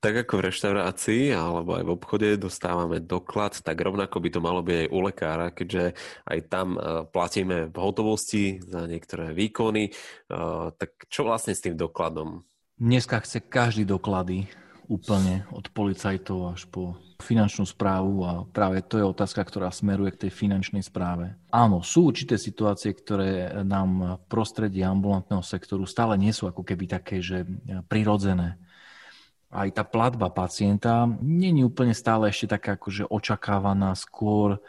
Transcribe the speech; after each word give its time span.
Tak 0.00 0.24
ako 0.24 0.40
v 0.40 0.46
reštaurácii 0.48 1.24
alebo 1.36 1.76
aj 1.76 1.84
v 1.84 1.92
obchode 1.92 2.28
dostávame 2.40 3.04
doklad, 3.04 3.60
tak 3.60 3.76
rovnako 3.76 4.16
by 4.16 4.28
to 4.32 4.40
malo 4.40 4.64
byť 4.64 4.76
aj 4.80 4.88
u 4.88 4.98
lekára, 5.04 5.46
keďže 5.52 5.92
aj 6.24 6.38
tam 6.48 6.68
e, 6.72 7.04
platíme 7.04 7.68
v 7.68 7.76
hotovosti 7.76 8.64
za 8.64 8.88
niektoré 8.88 9.36
výkony. 9.36 9.88
E, 9.88 9.92
tak 10.72 11.04
čo 11.04 11.28
vlastne 11.28 11.52
s 11.52 11.60
tým 11.60 11.76
dokladom? 11.76 12.48
Dneska 12.80 13.20
chce 13.20 13.44
každý 13.44 13.84
doklady 13.84 14.48
úplne 14.88 15.44
od 15.52 15.68
policajtov 15.70 16.56
až 16.56 16.64
po 16.66 16.96
finančnú 17.20 17.68
správu 17.68 18.24
a 18.24 18.32
práve 18.48 18.80
to 18.82 18.98
je 18.98 19.04
otázka, 19.04 19.44
ktorá 19.44 19.68
smeruje 19.70 20.16
k 20.16 20.26
tej 20.26 20.32
finančnej 20.32 20.82
správe. 20.82 21.36
Áno, 21.52 21.84
sú 21.84 22.08
určité 22.10 22.40
situácie, 22.40 22.90
ktoré 22.96 23.52
nám 23.62 24.18
v 24.18 24.24
prostredí 24.26 24.80
ambulantného 24.80 25.44
sektoru 25.44 25.84
stále 25.84 26.16
nie 26.16 26.32
sú 26.32 26.48
ako 26.48 26.64
keby 26.64 26.88
také, 26.88 27.20
že 27.20 27.44
prirodzené 27.86 28.56
aj 29.50 29.68
tá 29.74 29.82
platba 29.82 30.30
pacienta 30.30 31.10
není 31.18 31.66
úplne 31.66 31.90
stále 31.90 32.30
ešte 32.30 32.54
taká 32.54 32.78
akože 32.78 33.10
očakávaná, 33.10 33.98
skôr 33.98 34.62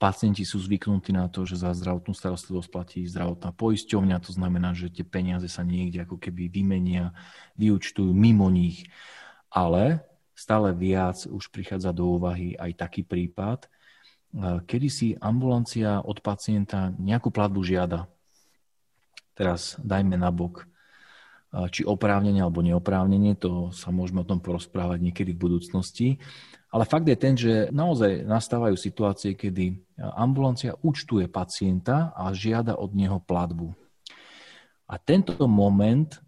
pacienti 0.00 0.48
sú 0.48 0.60
zvyknutí 0.64 1.12
na 1.12 1.28
to, 1.28 1.44
že 1.44 1.60
za 1.60 1.76
zdravotnú 1.76 2.16
starostlivosť 2.16 2.68
platí 2.72 3.00
zdravotná 3.04 3.52
poisťovňa, 3.52 4.16
to 4.24 4.32
znamená, 4.32 4.72
že 4.72 4.88
tie 4.88 5.04
peniaze 5.04 5.46
sa 5.48 5.60
niekde 5.60 6.08
ako 6.08 6.16
keby 6.16 6.48
vymenia, 6.48 7.12
vyučtujú 7.60 8.10
mimo 8.12 8.48
nich. 8.48 8.88
Ale 9.52 10.02
stále 10.34 10.74
viac 10.74 11.24
už 11.30 11.52
prichádza 11.52 11.94
do 11.94 12.18
úvahy 12.18 12.58
aj 12.58 12.80
taký 12.80 13.06
prípad, 13.06 13.70
kedy 14.66 14.88
si 14.90 15.08
ambulancia 15.22 16.02
od 16.02 16.18
pacienta 16.18 16.90
nejakú 16.98 17.30
platbu 17.30 17.62
žiada. 17.62 18.10
Teraz 19.38 19.78
dajme 19.78 20.18
na 20.18 20.34
bok 20.34 20.66
či 21.70 21.86
oprávnenie 21.86 22.42
alebo 22.42 22.66
neoprávnenie, 22.66 23.38
to 23.38 23.70
sa 23.70 23.94
môžeme 23.94 24.26
o 24.26 24.28
tom 24.28 24.42
porozprávať 24.42 24.98
niekedy 24.98 25.30
v 25.34 25.42
budúcnosti. 25.42 26.08
Ale 26.74 26.82
fakt 26.82 27.06
je 27.06 27.14
ten, 27.14 27.38
že 27.38 27.70
naozaj 27.70 28.26
nastávajú 28.26 28.74
situácie, 28.74 29.38
kedy 29.38 29.78
ambulancia 30.18 30.74
účtuje 30.82 31.30
pacienta 31.30 32.10
a 32.18 32.34
žiada 32.34 32.74
od 32.74 32.90
neho 32.98 33.22
platbu. 33.22 33.70
A 34.90 34.98
tento 34.98 35.46
moment 35.46 36.18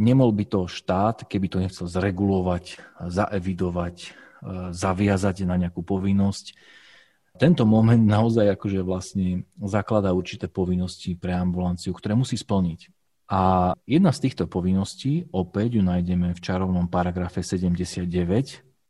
nemol 0.00 0.32
by 0.32 0.44
to 0.48 0.60
štát, 0.64 1.28
keby 1.28 1.46
to 1.52 1.60
nechcel 1.60 1.84
zregulovať, 1.84 2.80
zaevidovať, 2.96 3.96
e, 4.00 4.08
zaviazať 4.72 5.44
na 5.44 5.60
nejakú 5.60 5.84
povinnosť. 5.84 6.56
Tento 7.36 7.68
moment 7.68 8.00
naozaj 8.00 8.56
akože 8.56 8.80
vlastne 8.80 9.44
zakladá 9.60 10.16
určité 10.16 10.48
povinnosti 10.48 11.12
pre 11.12 11.36
ambulanciu, 11.36 11.92
ktoré 11.92 12.16
musí 12.16 12.40
splniť. 12.40 12.88
A 13.30 13.72
jedna 13.86 14.10
z 14.10 14.26
týchto 14.26 14.50
povinností, 14.50 15.30
opäť 15.30 15.78
ju 15.78 15.82
nájdeme 15.86 16.34
v 16.34 16.40
čarovnom 16.42 16.90
paragrafe 16.90 17.46
79 17.46 18.10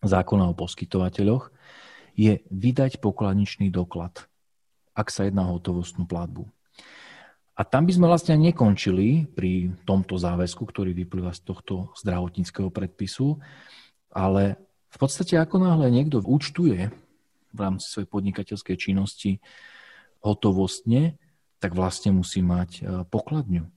zákona 0.01 0.49
o 0.49 0.57
poskytovateľoch, 0.57 1.53
je 2.17 2.41
vydať 2.49 3.05
pokladničný 3.05 3.69
doklad, 3.69 4.25
ak 4.97 5.13
sa 5.13 5.29
jedná 5.29 5.45
o 5.45 5.61
hotovostnú 5.61 6.09
platbu. 6.09 6.49
A 7.53 7.69
tam 7.69 7.85
by 7.85 7.93
sme 7.93 8.09
vlastne 8.09 8.41
nekončili 8.41 9.29
pri 9.29 9.77
tomto 9.85 10.17
záväzku, 10.17 10.65
ktorý 10.65 10.97
vyplýva 10.97 11.37
z 11.37 11.45
tohto 11.45 11.93
zdravotníckého 12.01 12.73
predpisu, 12.73 13.37
ale 14.09 14.57
v 14.89 14.97
podstate 14.97 15.37
ako 15.37 15.61
náhle 15.61 15.93
niekto 15.93 16.25
účtuje 16.25 16.89
v 17.53 17.59
rámci 17.61 17.93
svojej 17.93 18.09
podnikateľskej 18.09 18.77
činnosti 18.81 19.45
hotovostne, 20.25 21.21
tak 21.61 21.77
vlastne 21.77 22.17
musí 22.17 22.41
mať 22.41 22.71
e, 22.81 22.83
pokladňu. 23.05 23.69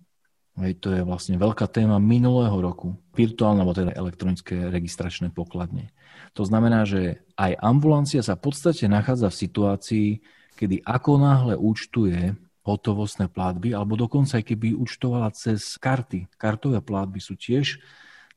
Hej, 0.54 0.86
to 0.86 0.94
je 0.94 1.02
vlastne 1.02 1.34
veľká 1.42 1.66
téma 1.66 1.98
minulého 1.98 2.54
roku. 2.54 2.94
Virtuálne, 3.18 3.66
alebo 3.66 3.74
teda 3.74 3.90
elektronické 3.98 4.70
registračné 4.70 5.34
pokladne. 5.34 5.90
To 6.38 6.46
znamená, 6.46 6.86
že 6.86 7.26
aj 7.34 7.58
ambulancia 7.58 8.22
sa 8.22 8.38
v 8.38 8.50
podstate 8.50 8.86
nachádza 8.86 9.34
v 9.34 9.40
situácii, 9.50 10.08
kedy 10.54 10.86
ako 10.86 11.12
náhle 11.18 11.54
účtuje 11.58 12.38
hotovostné 12.64 13.28
platby, 13.34 13.74
alebo 13.74 13.98
dokonca 13.98 14.40
aj 14.40 14.46
keby 14.46 14.78
účtovala 14.78 15.34
cez 15.34 15.76
karty. 15.82 16.30
Kartové 16.38 16.80
platby 16.80 17.20
sú 17.20 17.34
tiež 17.34 17.82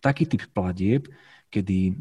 taký 0.00 0.24
typ 0.26 0.48
platieb, 0.50 1.06
kedy 1.52 1.78
e, 1.88 1.92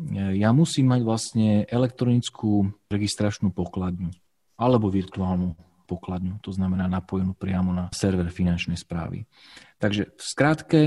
ja 0.42 0.50
musím 0.56 0.90
mať 0.96 1.02
vlastne 1.06 1.50
elektronickú 1.70 2.72
registračnú 2.90 3.54
pokladňu 3.54 4.10
alebo 4.58 4.90
virtuálnu 4.90 5.54
pokladňu, 5.86 6.42
to 6.42 6.50
znamená 6.50 6.90
napojenú 6.90 7.38
priamo 7.38 7.70
na 7.72 7.94
server 7.94 8.28
finančnej 8.34 8.76
správy. 8.76 9.30
Takže 9.78 10.18
v 10.18 10.22
skratke, 10.22 10.82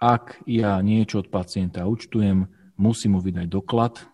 ak 0.00 0.42
ja 0.48 0.80
niečo 0.80 1.22
od 1.22 1.28
pacienta 1.28 1.84
účtujem, 1.84 2.48
musím 2.80 3.16
mu 3.16 3.20
vydať 3.22 3.46
doklad, 3.46 4.13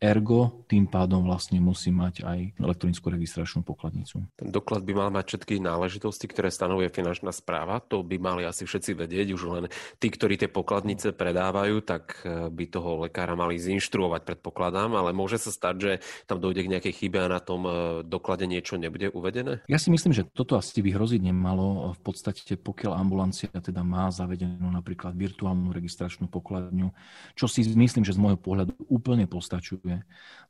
Ergo 0.00 0.64
tým 0.64 0.88
pádom 0.88 1.28
vlastne 1.28 1.60
musí 1.60 1.92
mať 1.92 2.24
aj 2.24 2.56
elektronickú 2.56 3.12
registračnú 3.12 3.60
pokladnicu. 3.60 4.24
Ten 4.32 4.48
doklad 4.48 4.80
by 4.88 4.96
mal 4.96 5.12
mať 5.12 5.36
všetky 5.36 5.60
náležitosti, 5.60 6.24
ktoré 6.24 6.48
stanovuje 6.48 6.88
finančná 6.88 7.36
správa. 7.36 7.84
To 7.92 8.00
by 8.00 8.16
mali 8.16 8.48
asi 8.48 8.64
všetci 8.64 8.96
vedieť, 8.96 9.36
už 9.36 9.42
len 9.52 9.64
tí, 10.00 10.08
ktorí 10.08 10.40
tie 10.40 10.48
pokladnice 10.48 11.12
predávajú, 11.12 11.84
tak 11.84 12.24
eh, 12.24 12.48
by 12.48 12.64
toho 12.72 13.04
lekára 13.04 13.36
mali 13.36 13.60
zinštruovať, 13.60 14.24
predpokladám, 14.24 14.96
ale 14.96 15.12
môže 15.12 15.36
sa 15.36 15.52
stať, 15.52 15.74
že 15.76 15.92
tam 16.24 16.40
dojde 16.40 16.64
k 16.64 16.72
nejakej 16.72 16.94
chybe 16.96 17.20
a 17.20 17.28
na 17.28 17.44
tom 17.44 17.68
eh, 17.68 17.74
doklade 18.00 18.48
niečo 18.48 18.80
nebude 18.80 19.12
uvedené? 19.12 19.60
Ja 19.68 19.76
si 19.76 19.92
myslím, 19.92 20.16
že 20.16 20.24
toto 20.24 20.56
asi 20.56 20.80
by 20.80 20.96
hroziť 20.96 21.20
nemalo. 21.28 21.92
V 21.92 22.00
podstate, 22.00 22.56
pokiaľ 22.56 22.96
ambulancia 22.96 23.52
teda 23.52 23.84
má 23.84 24.08
zavedenú 24.08 24.64
napríklad 24.72 25.12
virtuálnu 25.12 25.76
registračnú 25.76 26.24
pokladňu, 26.32 26.88
čo 27.36 27.44
si 27.44 27.68
myslím, 27.68 28.00
že 28.00 28.16
z 28.16 28.22
môjho 28.22 28.40
pohľadu 28.40 28.72
úplne 28.88 29.28
postačuje 29.28 29.89
je 29.90 29.96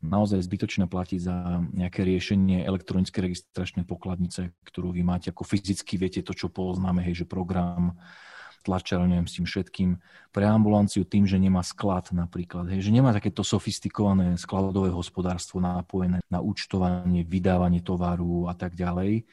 naozaj 0.05 0.45
zbytočné 0.45 0.85
platiť 0.89 1.21
za 1.21 1.65
nejaké 1.73 2.05
riešenie 2.05 2.65
elektronické 2.65 3.21
registračnej 3.25 3.89
pokladnice, 3.89 4.53
ktorú 4.65 4.93
vy 4.93 5.05
máte 5.05 5.33
ako 5.33 5.45
fyzicky, 5.45 5.97
viete 5.97 6.21
to, 6.21 6.37
čo 6.37 6.53
poznáme, 6.53 7.01
hej, 7.05 7.25
že 7.25 7.27
program, 7.29 7.97
tlačar, 8.61 9.01
neviem, 9.09 9.25
s 9.25 9.41
tým 9.41 9.47
všetkým. 9.49 9.91
Pre 10.33 10.45
ambulanciu 10.45 11.05
tým, 11.09 11.25
že 11.25 11.41
nemá 11.41 11.65
sklad 11.65 12.13
napríklad, 12.13 12.69
hej, 12.69 12.85
že 12.85 12.93
nemá 12.93 13.13
takéto 13.13 13.41
sofistikované 13.41 14.37
skladové 14.37 14.93
hospodárstvo 14.93 15.61
napojené 15.61 16.21
na 16.29 16.41
účtovanie, 16.45 17.25
vydávanie 17.25 17.81
tovaru 17.81 18.49
a 18.49 18.55
tak 18.57 18.77
ďalej. 18.77 19.25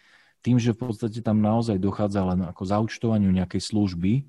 Tým, 0.43 0.57
že 0.63 0.71
v 0.71 0.87
podstate 0.87 1.19
tam 1.19 1.43
naozaj 1.43 1.75
dochádza 1.75 2.23
len 2.23 2.39
ako 2.47 2.63
zaučtovaniu 2.63 3.27
nejakej 3.35 3.61
služby, 3.67 4.23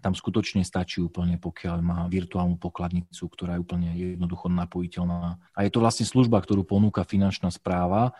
tam 0.00 0.16
skutočne 0.16 0.64
stačí 0.64 1.04
úplne, 1.04 1.36
pokiaľ 1.36 1.78
má 1.84 1.98
virtuálnu 2.08 2.56
pokladnicu, 2.56 3.28
ktorá 3.28 3.56
je 3.56 3.62
úplne 3.62 3.92
jednoducho 3.94 4.48
napojiteľná. 4.48 5.38
A 5.54 5.58
je 5.62 5.70
to 5.70 5.84
vlastne 5.84 6.08
služba, 6.08 6.40
ktorú 6.40 6.64
ponúka 6.64 7.04
finančná 7.04 7.52
správa 7.52 8.16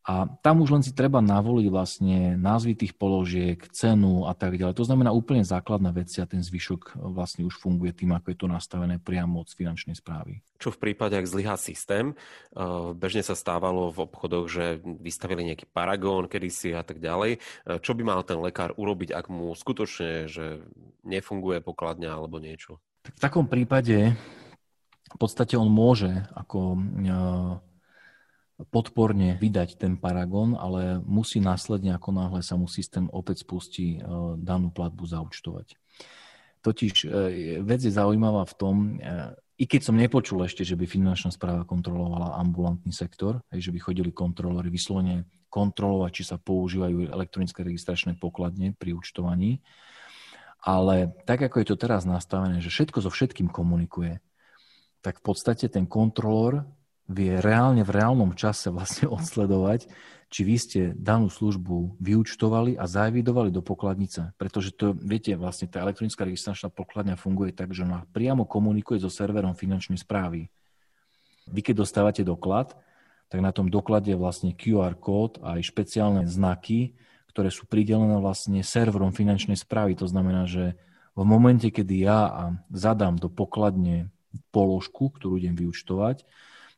a 0.00 0.24
tam 0.40 0.64
už 0.64 0.72
len 0.72 0.82
si 0.82 0.96
treba 0.96 1.20
navoliť 1.20 1.66
vlastne 1.68 2.34
názvy 2.40 2.72
tých 2.72 2.96
položiek, 2.96 3.60
cenu 3.68 4.24
a 4.24 4.32
tak 4.32 4.56
ďalej. 4.56 4.80
To 4.80 4.88
znamená 4.88 5.12
úplne 5.12 5.44
základná 5.44 5.92
vec 5.92 6.08
a 6.16 6.24
ten 6.24 6.40
zvyšok 6.40 6.96
vlastne 6.96 7.44
už 7.44 7.60
funguje 7.60 7.92
tým, 7.92 8.16
ako 8.16 8.32
je 8.32 8.38
to 8.40 8.48
nastavené 8.48 8.96
priamo 8.96 9.44
od 9.44 9.52
finančnej 9.52 9.94
správy. 9.94 10.40
Čo 10.56 10.72
v 10.72 10.80
prípade, 10.88 11.20
ak 11.20 11.28
zlyhá 11.28 11.60
systém, 11.60 12.16
eh, 12.16 12.64
bežne 12.96 13.20
sa 13.20 13.36
stávalo 13.36 13.92
v 13.92 14.08
obchodoch, 14.08 14.48
že 14.48 14.80
vystavili 14.82 15.52
nejaký 15.52 15.68
paragón 15.68 16.32
kedysi 16.32 16.72
a 16.72 16.80
tak 16.80 16.96
ďalej. 16.96 17.36
Eh, 17.36 17.78
čo 17.84 17.92
by 17.92 18.02
mal 18.02 18.24
ten 18.24 18.40
lekár 18.40 18.72
urobiť, 18.80 19.12
ak 19.12 19.28
mu 19.28 19.52
skutočne 19.52 20.32
že 20.32 20.64
nefunguje 21.04 21.64
pokladňa 21.64 22.10
alebo 22.12 22.40
niečo? 22.40 22.78
Tak 23.04 23.16
v 23.16 23.22
takom 23.22 23.46
prípade 23.48 24.14
v 25.10 25.18
podstate 25.18 25.58
on 25.58 25.72
môže 25.72 26.24
ako 26.36 26.78
eh, 26.78 27.70
podporne 28.68 29.40
vydať 29.40 29.80
ten 29.80 29.96
paragon, 29.96 30.52
ale 30.52 31.00
musí 31.08 31.40
následne, 31.40 31.96
ako 31.96 32.10
náhle 32.12 32.40
sa 32.44 32.60
mu 32.60 32.68
systém 32.68 33.08
opäť 33.08 33.48
spustí, 33.48 33.96
e, 33.96 33.98
danú 34.36 34.68
platbu 34.68 35.08
zaučtovať. 35.08 35.80
Totiž 36.60 37.08
e, 37.08 37.08
vec 37.64 37.80
je 37.80 37.88
zaujímavá 37.88 38.44
v 38.44 38.54
tom, 38.60 38.76
e, 39.00 39.32
i 39.60 39.64
keď 39.64 39.80
som 39.80 39.96
nepočul 39.96 40.44
ešte, 40.44 40.60
že 40.60 40.76
by 40.76 40.84
finančná 40.84 41.32
správa 41.32 41.64
kontrolovala 41.64 42.36
ambulantný 42.36 42.92
sektor, 42.92 43.40
že 43.48 43.72
by 43.72 43.80
chodili 43.80 44.12
kontrolóri 44.12 44.68
vyslovene 44.68 45.24
kontrolovať, 45.48 46.10
či 46.12 46.24
sa 46.28 46.36
používajú 46.36 47.08
elektronické 47.08 47.64
registračné 47.64 48.20
pokladne 48.20 48.76
pri 48.76 48.92
účtovaní, 48.96 49.64
ale 50.60 51.16
tak, 51.24 51.40
ako 51.40 51.60
je 51.60 51.66
to 51.72 51.76
teraz 51.80 52.04
nastavené, 52.04 52.60
že 52.60 52.68
všetko 52.72 53.04
so 53.04 53.10
všetkým 53.10 53.48
komunikuje, 53.48 54.20
tak 55.00 55.20
v 55.20 55.24
podstate 55.24 55.72
ten 55.72 55.88
kontrolór 55.88 56.68
vie 57.10 57.40
reálne 57.42 57.82
v 57.82 57.90
reálnom 57.90 58.36
čase 58.36 58.70
vlastne 58.70 59.10
odsledovať, 59.16 59.90
či 60.30 60.46
vy 60.46 60.56
ste 60.62 60.80
danú 60.94 61.26
službu 61.26 61.98
vyučtovali 61.98 62.78
a 62.78 62.86
zaevidovali 62.86 63.50
do 63.50 63.66
pokladnice. 63.66 64.30
Pretože 64.38 64.70
to, 64.70 64.94
viete, 64.94 65.34
vlastne 65.34 65.66
tá 65.66 65.82
elektronická 65.82 66.22
registračná 66.22 66.70
pokladňa 66.70 67.18
funguje 67.18 67.50
tak, 67.50 67.74
že 67.74 67.82
ona 67.82 68.06
priamo 68.14 68.46
komunikuje 68.46 69.02
so 69.02 69.10
serverom 69.10 69.58
finančnej 69.58 69.98
správy. 69.98 70.46
Vy 71.50 71.60
keď 71.66 71.82
dostávate 71.82 72.22
doklad, 72.22 72.78
tak 73.26 73.42
na 73.42 73.50
tom 73.50 73.66
doklade 73.66 74.14
je 74.14 74.18
vlastne 74.18 74.54
QR 74.54 74.94
kód 74.94 75.42
a 75.42 75.58
aj 75.58 75.66
špeciálne 75.66 76.30
znaky, 76.30 76.94
ktoré 77.30 77.48
sú 77.54 77.64
pridelené 77.70 78.18
vlastne 78.18 78.60
serverom 78.66 79.14
finančnej 79.14 79.54
správy. 79.54 79.94
To 80.02 80.10
znamená, 80.10 80.50
že 80.50 80.74
v 81.14 81.22
momente, 81.22 81.70
kedy 81.70 82.06
ja 82.06 82.50
zadám 82.70 83.16
do 83.18 83.30
pokladne 83.30 84.10
položku, 84.50 85.10
ktorú 85.14 85.38
idem 85.38 85.54
vyučtovať, 85.54 86.26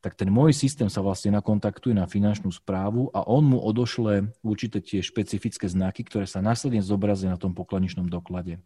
tak 0.03 0.19
ten 0.19 0.27
môj 0.35 0.51
systém 0.51 0.91
sa 0.91 0.99
vlastne 0.99 1.31
nakontaktuje 1.31 1.95
na 1.95 2.11
finančnú 2.11 2.51
správu 2.51 3.15
a 3.15 3.23
on 3.23 3.55
mu 3.55 3.63
odošle 3.63 4.35
určité 4.43 4.83
tie 4.83 4.99
špecifické 4.99 5.71
znaky, 5.71 6.03
ktoré 6.03 6.27
sa 6.27 6.43
následne 6.43 6.83
zobrazia 6.83 7.31
na 7.31 7.39
tom 7.39 7.55
pokladničnom 7.55 8.11
doklade. 8.11 8.59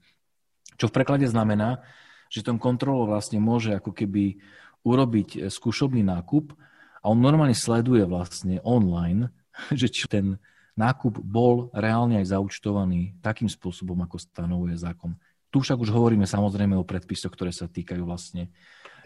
Čo 0.81 0.89
v 0.89 0.97
preklade 0.97 1.29
znamená, 1.29 1.85
že 2.33 2.41
ten 2.41 2.57
kontrolor 2.57 3.13
vlastne 3.13 3.37
môže 3.37 3.77
ako 3.77 3.93
keby 3.93 4.41
urobiť 4.81 5.29
e, 5.37 5.39
skúšobný 5.53 6.01
nákup 6.09 6.57
a 7.05 7.05
on 7.13 7.21
normálne 7.21 7.55
sleduje 7.55 8.09
vlastne 8.09 8.59
online, 8.65 9.29
že 9.81 9.93
či 9.93 10.09
ten 10.09 10.41
nákup 10.77 11.19
bol 11.25 11.73
reálne 11.73 12.21
aj 12.21 12.37
zaučtovaný 12.37 13.17
takým 13.25 13.49
spôsobom, 13.49 13.97
ako 14.05 14.21
stanovuje 14.21 14.77
zákon. 14.77 15.17
Tu 15.49 15.65
však 15.65 15.81
už 15.81 15.89
hovoríme 15.89 16.29
samozrejme 16.29 16.77
o 16.77 16.85
predpisoch, 16.85 17.33
ktoré 17.33 17.51
sa 17.51 17.65
týkajú 17.65 18.05
vlastne 18.05 18.53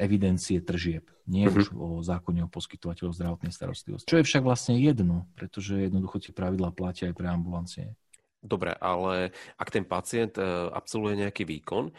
evidencie 0.00 0.58
tržieb, 0.64 1.06
nie 1.28 1.46
uh-huh. 1.46 1.60
už 1.60 1.66
o 1.76 1.88
zákone 2.00 2.40
o 2.42 2.48
poskytovateľov 2.48 3.12
zdravotnej 3.14 3.52
starostlivosti. 3.52 4.08
Čo 4.08 4.18
je 4.18 4.26
však 4.26 4.42
vlastne 4.42 4.80
jedno, 4.80 5.28
pretože 5.36 5.76
jednoducho 5.76 6.18
tie 6.18 6.32
pravidlá 6.32 6.72
platia 6.72 7.12
aj 7.12 7.14
pre 7.14 7.28
ambulancie. 7.28 7.86
Dobre, 8.40 8.72
ale 8.80 9.36
ak 9.60 9.68
ten 9.68 9.84
pacient 9.84 10.40
e, 10.40 10.44
absolvuje 10.72 11.20
nejaký 11.20 11.44
výkon, 11.44 11.88
e, 11.88 11.92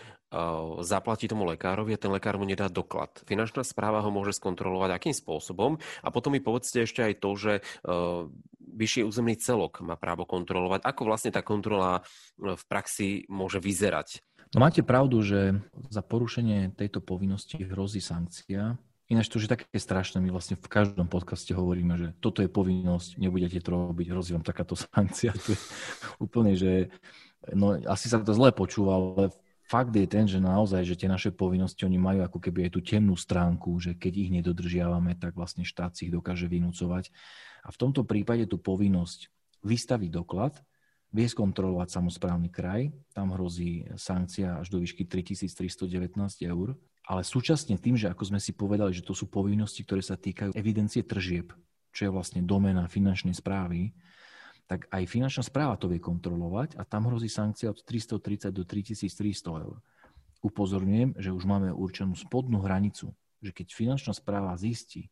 zaplatí 0.82 1.30
tomu 1.30 1.46
lekárovi 1.46 1.94
a 1.94 2.02
ten 2.02 2.10
lekár 2.10 2.42
mu 2.42 2.50
nedá 2.50 2.66
doklad. 2.66 3.14
Finančná 3.30 3.62
správa 3.62 4.02
ho 4.02 4.10
môže 4.10 4.34
skontrolovať 4.34 4.90
akým 4.90 5.14
spôsobom 5.14 5.78
a 6.02 6.08
potom 6.10 6.34
mi 6.34 6.42
povedzte 6.42 6.82
ešte 6.82 7.06
aj 7.06 7.14
to, 7.22 7.30
že 7.38 7.54
e, 7.58 7.62
vyšší 8.58 9.06
územný 9.06 9.38
celok 9.38 9.86
má 9.86 9.94
právo 10.02 10.26
kontrolovať. 10.26 10.82
Ako 10.82 11.06
vlastne 11.06 11.30
tá 11.30 11.46
kontrola 11.46 12.02
v 12.42 12.64
praxi 12.66 13.30
môže 13.30 13.62
vyzerať? 13.62 14.26
No 14.52 14.66
máte 14.66 14.84
pravdu, 14.84 15.24
že 15.24 15.62
za 15.88 16.04
porušenie 16.04 16.76
tejto 16.76 17.00
povinnosti 17.00 17.62
hrozí 17.64 18.04
sankcia. 18.04 18.76
Ináč 19.12 19.28
to 19.28 19.44
už 19.44 19.52
je 19.52 19.54
také 19.60 19.68
strašné, 19.76 20.24
my 20.24 20.32
vlastne 20.32 20.56
v 20.56 20.72
každom 20.72 21.12
podcaste 21.12 21.52
hovoríme, 21.52 22.00
že 22.00 22.08
toto 22.24 22.40
je 22.40 22.48
povinnosť, 22.48 23.20
nebudete 23.20 23.60
to 23.60 23.76
robiť, 23.76 24.08
hrozí 24.08 24.32
vám 24.32 24.48
takáto 24.48 24.80
sankcia. 24.80 25.36
To 25.36 25.52
je 25.52 25.60
úplne, 26.24 26.56
že 26.56 26.88
no, 27.52 27.76
asi 27.92 28.08
sa 28.08 28.24
to 28.24 28.32
zle 28.32 28.56
počúva, 28.56 28.96
ale 28.96 29.36
fakt 29.68 29.92
je 29.92 30.08
ten, 30.08 30.32
že 30.32 30.40
naozaj, 30.40 30.88
že 30.88 30.96
tie 30.96 31.12
naše 31.12 31.36
povinnosti, 31.36 31.84
oni 31.84 32.00
majú 32.00 32.24
ako 32.24 32.40
keby 32.40 32.72
aj 32.72 32.72
tú 32.72 32.80
temnú 32.80 33.20
stránku, 33.20 33.76
že 33.84 34.00
keď 34.00 34.14
ich 34.16 34.30
nedodržiavame, 34.32 35.20
tak 35.20 35.36
vlastne 35.36 35.68
štát 35.68 35.92
si 35.92 36.08
ich 36.08 36.16
dokáže 36.16 36.48
vynúcovať. 36.48 37.12
A 37.68 37.70
v 37.76 37.80
tomto 37.84 38.08
prípade 38.08 38.48
tú 38.48 38.64
povinnosť 38.64 39.28
vystaviť 39.68 40.08
doklad, 40.08 40.56
vie 41.12 41.28
skontrolovať 41.28 41.92
samozprávny 41.92 42.48
kraj, 42.48 42.88
tam 43.12 43.36
hrozí 43.36 43.84
sankcia 44.00 44.64
až 44.64 44.72
do 44.72 44.80
výšky 44.80 45.04
3319 45.04 46.16
eur, 46.48 46.80
ale 47.04 47.22
súčasne 47.28 47.76
tým, 47.76 48.00
že 48.00 48.08
ako 48.08 48.32
sme 48.32 48.40
si 48.40 48.56
povedali, 48.56 48.96
že 48.96 49.04
to 49.04 49.12
sú 49.12 49.28
povinnosti, 49.28 49.84
ktoré 49.84 50.00
sa 50.00 50.16
týkajú 50.16 50.56
evidencie 50.56 51.04
tržieb, 51.04 51.52
čo 51.92 52.08
je 52.08 52.12
vlastne 52.12 52.40
domena 52.40 52.88
finančnej 52.88 53.36
správy, 53.36 53.92
tak 54.72 54.88
aj 54.88 55.04
finančná 55.04 55.44
správa 55.44 55.76
to 55.76 55.92
vie 55.92 56.00
kontrolovať 56.00 56.80
a 56.80 56.88
tam 56.88 57.12
hrozí 57.12 57.28
sankcia 57.28 57.76
od 57.76 57.84
330 57.84 58.56
do 58.56 58.64
3300 58.64 59.68
eur. 59.68 59.84
Upozorňujem, 60.40 61.20
že 61.20 61.36
už 61.36 61.44
máme 61.44 61.76
určenú 61.76 62.16
spodnú 62.16 62.64
hranicu, 62.64 63.12
že 63.44 63.52
keď 63.52 63.68
finančná 63.76 64.16
správa 64.16 64.56
zistí, 64.56 65.12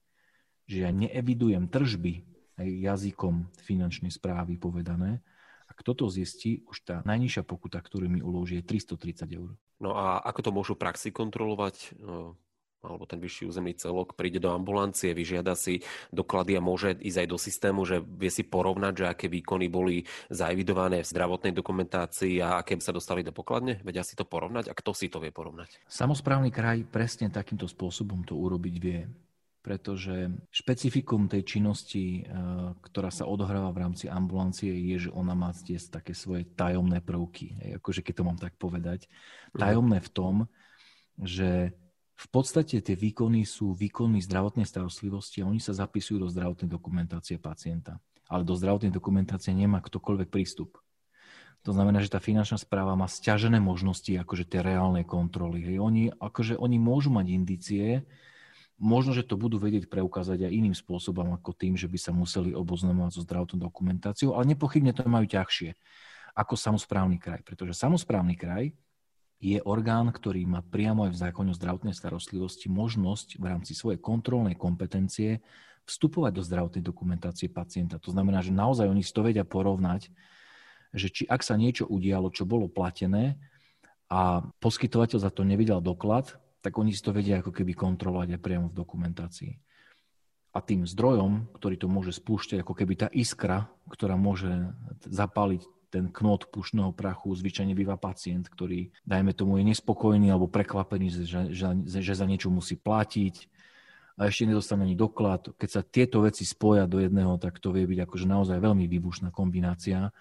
že 0.63 0.87
ja 0.87 0.95
neevidujem 0.95 1.67
tržby 1.67 2.23
aj 2.55 2.67
jazykom 2.71 3.51
finančnej 3.59 4.15
správy 4.15 4.55
povedané, 4.55 5.19
ak 5.79 5.87
toto 5.87 6.11
zistí, 6.11 6.59
už 6.67 6.83
tá 6.83 6.99
najnižšia 7.07 7.47
pokuta, 7.47 7.79
ktorú 7.79 8.11
mi 8.11 8.19
uloží, 8.19 8.59
je 8.59 8.83
330 8.83 9.31
eur. 9.31 9.55
No 9.79 9.95
a 9.95 10.19
ako 10.19 10.39
to 10.43 10.51
môžu 10.51 10.75
praxi 10.75 11.15
kontrolovať? 11.15 11.95
No, 12.03 12.35
alebo 12.83 13.07
ten 13.07 13.19
vyšší 13.19 13.47
územný 13.47 13.75
celok 13.75 14.15
príde 14.15 14.43
do 14.43 14.51
ambulancie, 14.51 15.15
vyžiada 15.15 15.55
si 15.55 15.83
doklady 16.11 16.59
a 16.59 16.63
môže 16.63 16.95
ísť 16.99 17.19
aj 17.23 17.27
do 17.27 17.37
systému, 17.39 17.81
že 17.87 18.03
vie 18.03 18.31
si 18.31 18.43
porovnať, 18.43 18.93
že 18.95 19.05
aké 19.07 19.27
výkony 19.31 19.71
boli 19.71 20.03
zaevidované 20.31 21.03
v 21.03 21.11
zdravotnej 21.11 21.55
dokumentácii 21.55 22.43
a 22.43 22.59
aké 22.59 22.79
sa 22.79 22.95
dostali 22.95 23.23
do 23.23 23.31
pokladne? 23.31 23.79
Vedia 23.83 24.03
si 24.03 24.19
to 24.19 24.23
porovnať 24.27 24.71
a 24.71 24.73
kto 24.75 24.91
si 24.91 25.07
to 25.07 25.23
vie 25.23 25.31
porovnať? 25.31 25.79
Samozprávny 25.87 26.51
kraj 26.51 26.83
presne 26.87 27.31
takýmto 27.31 27.67
spôsobom 27.67 28.23
to 28.23 28.35
urobiť 28.35 28.75
vie 28.79 29.07
pretože 29.69 30.33
špecifikum 30.49 31.29
tej 31.29 31.45
činnosti, 31.45 32.25
eh, 32.25 32.73
ktorá 32.81 33.13
sa 33.13 33.29
odohráva 33.29 33.69
v 33.69 33.85
rámci 33.85 34.09
ambulancie, 34.09 34.73
je, 34.73 35.05
že 35.05 35.09
ona 35.13 35.37
má 35.37 35.53
tiež 35.53 35.93
také 35.93 36.17
svoje 36.17 36.49
tajomné 36.57 37.05
prvky. 37.05 37.77
Akože 37.77 38.01
keď 38.01 38.13
to 38.17 38.23
mám 38.25 38.39
tak 38.41 38.57
povedať. 38.57 39.05
Mhm. 39.53 39.61
Tajomné 39.61 39.97
v 40.01 40.09
tom, 40.09 40.35
že 41.21 41.77
v 42.17 42.27
podstate 42.33 42.81
tie 42.81 42.97
výkony 42.97 43.45
sú 43.45 43.77
výkony 43.77 44.25
zdravotnej 44.25 44.65
starostlivosti 44.65 45.45
a 45.45 45.47
oni 45.53 45.61
sa 45.61 45.77
zapisujú 45.77 46.25
do 46.25 46.33
zdravotnej 46.33 46.65
dokumentácie 46.65 47.37
pacienta. 47.37 48.01
Ale 48.25 48.41
do 48.41 48.57
zdravotnej 48.57 48.89
dokumentácie 48.89 49.53
nemá 49.53 49.85
ktokoľvek 49.85 50.33
prístup. 50.33 50.81
To 51.61 51.71
znamená, 51.77 52.01
že 52.01 52.09
tá 52.09 52.17
finančná 52.17 52.57
správa 52.57 52.97
má 52.97 53.05
stiažené 53.05 53.61
možnosti, 53.61 54.09
akože 54.09 54.49
tie 54.49 54.65
reálne 54.65 55.05
kontroly. 55.05 55.61
Hej. 55.61 55.77
Oni, 55.77 56.03
akože 56.09 56.57
oni 56.57 56.77
môžu 56.81 57.13
mať 57.13 57.25
indície, 57.29 58.03
Možno, 58.79 59.11
že 59.11 59.27
to 59.27 59.35
budú 59.35 59.59
vedieť 59.59 59.91
preukázať 59.91 60.47
aj 60.47 60.55
iným 60.55 60.71
spôsobom 60.71 61.35
ako 61.35 61.51
tým, 61.51 61.75
že 61.75 61.91
by 61.91 61.99
sa 61.99 62.15
museli 62.15 62.55
oboznamovať 62.55 63.19
so 63.19 63.21
zdravotnou 63.27 63.59
dokumentáciou, 63.67 64.39
ale 64.39 64.55
nepochybne 64.55 64.95
to 64.95 65.03
majú 65.03 65.27
ťažšie 65.27 65.75
ako 66.31 66.55
samozprávny 66.55 67.19
kraj, 67.19 67.43
pretože 67.43 67.75
samozprávny 67.75 68.39
kraj 68.39 68.71
je 69.39 69.59
orgán, 69.63 70.07
ktorý 70.11 70.47
má 70.47 70.63
priamo 70.63 71.07
aj 71.07 71.11
v 71.15 71.21
zákone 71.27 71.49
o 71.51 71.59
zdravotnej 71.59 71.95
starostlivosti 71.95 72.71
možnosť 72.71 73.39
v 73.39 73.45
rámci 73.51 73.75
svojej 73.75 73.99
kontrolnej 73.99 74.55
kompetencie 74.55 75.43
vstupovať 75.87 76.31
do 76.39 76.43
zdravotnej 76.43 76.83
dokumentácie 76.83 77.51
pacienta. 77.51 77.99
To 77.99 78.11
znamená, 78.11 78.43
že 78.43 78.55
naozaj 78.55 78.87
oni 78.87 79.03
si 79.03 79.11
to 79.11 79.23
vedia 79.23 79.47
porovnať, 79.47 80.11
že 80.95 81.07
či 81.11 81.23
ak 81.27 81.43
sa 81.43 81.59
niečo 81.59 81.87
udialo, 81.87 82.31
čo 82.31 82.47
bolo 82.47 82.71
platené 82.71 83.39
a 84.11 84.43
poskytovateľ 84.59 85.19
za 85.23 85.31
to 85.31 85.47
nevidel 85.47 85.79
doklad, 85.79 86.35
tak 86.59 86.75
oni 86.75 86.91
si 86.91 87.01
to 87.03 87.15
vedia 87.15 87.39
ako 87.39 87.55
keby 87.55 87.71
kontrolovať 87.75 88.35
aj 88.35 88.41
priamo 88.43 88.67
v 88.71 88.77
dokumentácii. 88.77 89.53
A 90.49 90.59
tým 90.65 90.83
zdrojom, 90.83 91.53
ktorý 91.53 91.75
to 91.77 91.87
môže 91.87 92.17
spúšťať, 92.17 92.65
ako 92.65 92.73
keby 92.73 92.93
tá 93.05 93.07
iskra, 93.13 93.69
ktorá 93.85 94.17
môže 94.17 94.73
zapáliť 95.05 95.61
ten 95.89 96.09
knot 96.09 96.53
pušného 96.53 96.93
prachu, 96.93 97.33
zvyčajne 97.33 97.73
býva 97.73 97.97
pacient, 97.97 98.45
ktorý, 98.49 98.93
dajme 99.05 99.33
tomu, 99.33 99.57
je 99.57 99.65
nespokojný 99.65 100.29
alebo 100.29 100.49
prekvapený, 100.49 101.25
že, 101.25 101.53
že, 101.53 101.67
že 101.85 102.13
za 102.13 102.25
niečo 102.29 102.53
musí 102.53 102.77
platiť 102.77 103.49
a 104.19 104.29
ešte 104.29 104.45
nedostane 104.45 104.85
ani 104.85 104.93
doklad. 104.93 105.55
Keď 105.57 105.69
sa 105.69 105.81
tieto 105.81 106.21
veci 106.21 106.45
spoja 106.45 106.85
do 106.85 107.01
jedného, 107.01 107.39
tak 107.41 107.57
to 107.57 107.73
vie 107.73 107.89
byť 107.89 108.05
akože 108.05 108.25
naozaj 108.29 108.57
veľmi 108.61 108.85
výbušná 108.85 109.33
kombinácia 109.33 110.13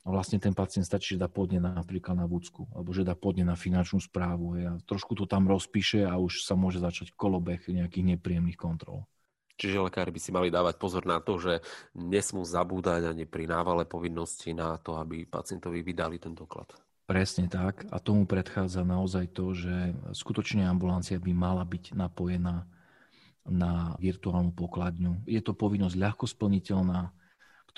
a 0.00 0.08
vlastne 0.08 0.40
ten 0.40 0.56
pacient 0.56 0.88
stačí, 0.88 1.14
že 1.16 1.20
dá 1.20 1.28
podne 1.28 1.60
napríklad 1.60 2.16
na 2.16 2.24
vúcku, 2.24 2.64
alebo 2.72 2.90
že 2.96 3.04
dá 3.04 3.12
podne 3.12 3.44
na 3.44 3.52
finančnú 3.52 4.00
správu 4.00 4.56
a 4.56 4.72
trošku 4.88 5.12
to 5.12 5.28
tam 5.28 5.44
rozpíše 5.44 6.08
a 6.08 6.16
už 6.16 6.44
sa 6.48 6.56
môže 6.56 6.80
začať 6.80 7.12
kolobeh 7.12 7.60
nejakých 7.68 8.16
nepríjemných 8.16 8.56
kontrol. 8.56 9.04
Čiže 9.60 9.84
lekári 9.84 10.08
by 10.08 10.20
si 10.24 10.32
mali 10.32 10.48
dávať 10.48 10.80
pozor 10.80 11.04
na 11.04 11.20
to, 11.20 11.36
že 11.36 11.60
nesmú 11.92 12.40
zabúdať 12.48 13.12
ani 13.12 13.28
pri 13.28 13.44
návale 13.44 13.84
povinnosti 13.84 14.56
na 14.56 14.80
to, 14.80 14.96
aby 14.96 15.28
pacientovi 15.28 15.84
vydali 15.84 16.16
ten 16.16 16.32
doklad. 16.32 16.72
Presne 17.04 17.44
tak. 17.52 17.84
A 17.92 18.00
tomu 18.00 18.24
predchádza 18.24 18.88
naozaj 18.88 19.36
to, 19.36 19.52
že 19.52 19.92
skutočne 20.16 20.64
ambulancia 20.64 21.20
by 21.20 21.32
mala 21.36 21.66
byť 21.68 21.92
napojená 21.92 22.64
na 23.44 23.98
virtuálnu 24.00 24.56
pokladňu. 24.56 25.28
Je 25.28 25.44
to 25.44 25.52
povinnosť 25.52 25.96
ľahko 25.98 26.24
splniteľná, 26.24 27.12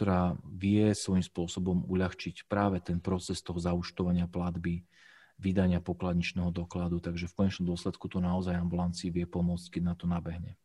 ktorá 0.03 0.35
vie 0.43 0.91
svojím 0.99 1.23
spôsobom 1.23 1.87
uľahčiť 1.87 2.51
práve 2.51 2.83
ten 2.83 2.99
proces 2.99 3.39
toho 3.39 3.63
zauštovania 3.63 4.27
platby, 4.27 4.83
vydania 5.39 5.79
pokladničného 5.79 6.51
dokladu, 6.51 6.99
takže 6.99 7.31
v 7.31 7.37
konečnom 7.39 7.71
dôsledku 7.71 8.11
to 8.11 8.19
naozaj 8.19 8.59
ambulancii 8.59 9.15
vie 9.15 9.31
pomôcť, 9.31 9.79
keď 9.79 9.83
na 9.87 9.95
to 9.95 10.11
nabehne. 10.11 10.59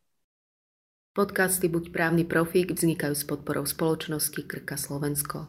Podcasty 1.14 1.70
Buď 1.70 1.94
právny 1.94 2.26
profík 2.26 2.74
vznikajú 2.74 3.14
s 3.14 3.22
podporou 3.22 3.62
spoločnosti 3.62 4.42
Krka 4.42 4.74
Slovensko. 4.74 5.46